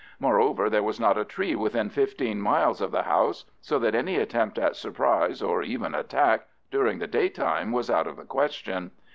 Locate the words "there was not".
0.67-1.19